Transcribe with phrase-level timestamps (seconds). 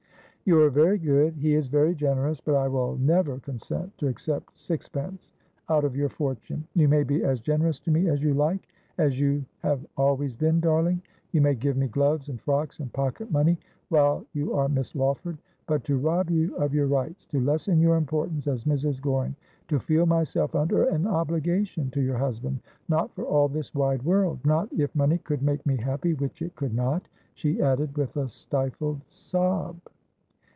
[0.51, 4.57] 'You are very good— he is very generous— but I will never consent to accept
[4.59, 5.31] sixpence
[5.69, 6.67] out of your fortune.
[6.73, 8.67] You may be as generous to me as you like—
[8.97, 10.97] as you have always been, darling.
[10.97, 10.99] ^Not for your Linage, ne for your Ricliesse.' 173
[11.31, 13.57] You may give me gloves and frocks and pocket money,
[13.89, 15.37] while you are Miss LaAvford:
[15.67, 18.99] but to rob you of your rights; to lessen your importance as Mrs.
[18.99, 19.35] Goring;
[19.69, 22.59] to feel myself under an obli gation to your husband—
[22.89, 24.39] not for all this wide world.
[24.43, 28.27] Not if money could make me happy— which it could not,' she added with a
[28.27, 29.77] stifled sob.